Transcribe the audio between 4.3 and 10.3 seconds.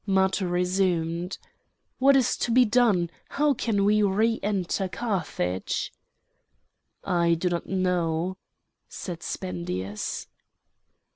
enter Carthage?" "I do not know," said Spendius.